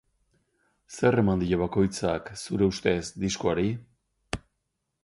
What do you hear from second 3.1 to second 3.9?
diskoari?